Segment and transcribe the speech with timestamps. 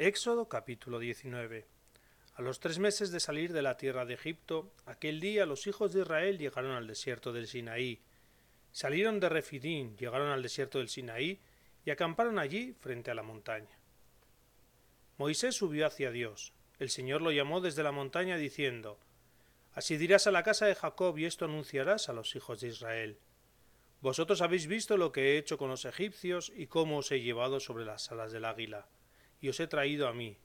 [0.00, 1.66] Éxodo capítulo 19
[2.36, 5.92] A los tres meses de salir de la tierra de Egipto, aquel día los hijos
[5.92, 8.00] de Israel llegaron al desierto del Sinaí.
[8.70, 11.40] Salieron de Refidín, llegaron al desierto del Sinaí
[11.84, 13.76] y acamparon allí frente a la montaña.
[15.16, 16.52] Moisés subió hacia Dios.
[16.78, 19.00] El Señor lo llamó desde la montaña diciendo
[19.74, 23.18] Así dirás a la casa de Jacob y esto anunciarás a los hijos de Israel.
[24.00, 27.58] Vosotros habéis visto lo que he hecho con los egipcios y cómo os he llevado
[27.58, 28.86] sobre las alas del águila
[29.40, 30.38] y os he traído a mí.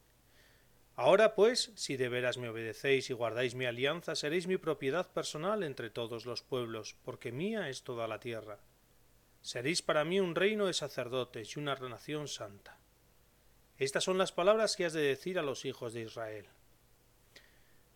[0.96, 5.64] Ahora pues, si de veras me obedecéis y guardáis mi alianza, seréis mi propiedad personal
[5.64, 8.60] entre todos los pueblos, porque mía es toda la tierra.
[9.42, 12.78] Seréis para mí un reino de sacerdotes y una nación santa.
[13.78, 16.46] Estas son las palabras que has de decir a los hijos de Israel.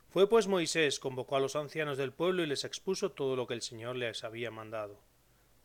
[0.10, 3.54] Fue pues Moisés, convocó a los ancianos del pueblo y les expuso todo lo que
[3.54, 5.00] el Señor les había mandado.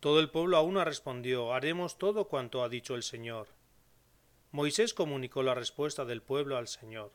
[0.01, 3.49] Todo el pueblo a una respondió Haremos todo cuanto ha dicho el Señor.
[4.52, 7.10] Moisés comunicó la respuesta del pueblo al Señor.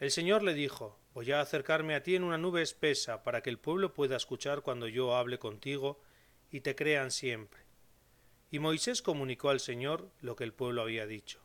[0.00, 3.50] El Señor le dijo Voy a acercarme a ti en una nube espesa para que
[3.50, 6.00] el pueblo pueda escuchar cuando yo hable contigo
[6.50, 7.60] y te crean siempre.
[8.50, 11.38] Y Moisés comunicó al Señor lo que el pueblo había dicho.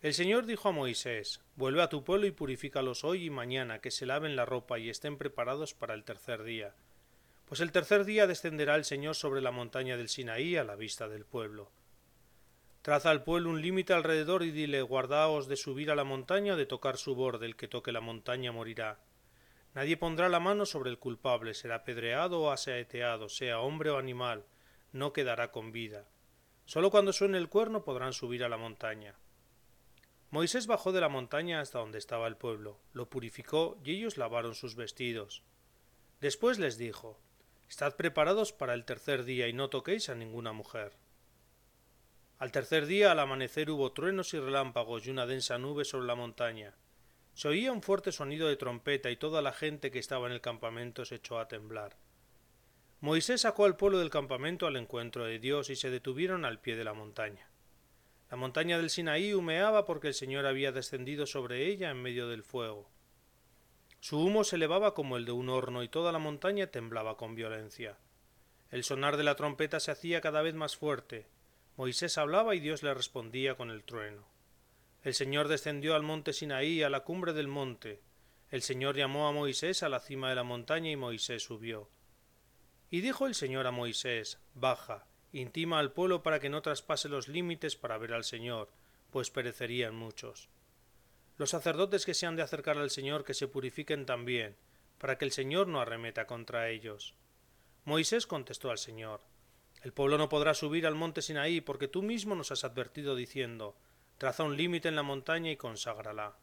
[0.00, 3.90] El Señor dijo a Moisés Vuelve a tu pueblo y purifícalos hoy y mañana, que
[3.90, 6.74] se laven la ropa y estén preparados para el tercer día.
[7.44, 11.08] Pues el tercer día descenderá el Señor sobre la montaña del Sinaí a la vista
[11.08, 11.70] del pueblo.
[12.88, 16.64] Traza al pueblo un límite alrededor y dile guardaos de subir a la montaña de
[16.64, 18.98] tocar su borde, el que toque la montaña morirá.
[19.74, 24.46] Nadie pondrá la mano sobre el culpable, será pedreado o asaeteado, sea hombre o animal,
[24.92, 26.08] no quedará con vida.
[26.64, 29.18] Sólo cuando suene el cuerno podrán subir a la montaña.
[30.30, 34.54] Moisés bajó de la montaña hasta donde estaba el pueblo, lo purificó y ellos lavaron
[34.54, 35.42] sus vestidos.
[36.22, 37.20] Después les dijo
[37.68, 40.96] Estad preparados para el tercer día y no toquéis a ninguna mujer.
[42.38, 46.14] Al tercer día al amanecer hubo truenos y relámpagos y una densa nube sobre la
[46.14, 46.76] montaña.
[47.34, 50.40] Se oía un fuerte sonido de trompeta y toda la gente que estaba en el
[50.40, 51.96] campamento se echó a temblar.
[53.00, 56.76] Moisés sacó al pueblo del campamento al encuentro de Dios y se detuvieron al pie
[56.76, 57.50] de la montaña.
[58.30, 62.44] La montaña del Sinaí humeaba porque el Señor había descendido sobre ella en medio del
[62.44, 62.88] fuego.
[63.98, 67.34] Su humo se elevaba como el de un horno y toda la montaña temblaba con
[67.34, 67.98] violencia.
[68.70, 71.26] El sonar de la trompeta se hacía cada vez más fuerte,
[71.78, 74.26] Moisés hablaba y Dios le respondía con el trueno.
[75.04, 78.02] El Señor descendió al monte Sinaí, a la cumbre del monte.
[78.50, 81.88] El Señor llamó a Moisés a la cima de la montaña y Moisés subió.
[82.90, 87.28] Y dijo el Señor a Moisés, Baja, intima al pueblo para que no traspase los
[87.28, 88.72] límites para ver al Señor,
[89.12, 90.48] pues perecerían muchos.
[91.36, 94.56] Los sacerdotes que se han de acercar al Señor que se purifiquen también,
[94.98, 97.14] para que el Señor no arremeta contra ellos.
[97.84, 99.20] Moisés contestó al Señor,
[99.82, 103.76] el pueblo no podrá subir al monte Sinaí porque tú mismo nos has advertido diciendo
[104.18, 106.36] traza un límite en la montaña y conságrala.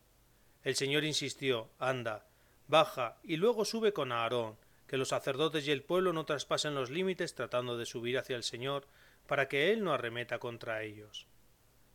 [0.64, 2.26] El Señor insistió anda,
[2.68, 4.58] baja y luego sube con Aarón,
[4.88, 8.44] que los sacerdotes y el pueblo no traspasen los límites tratando de subir hacia el
[8.44, 8.88] Señor
[9.28, 11.28] para que él no arremeta contra ellos.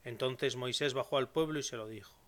[0.04, 2.19] Entonces Moisés bajó al pueblo y se lo dijo.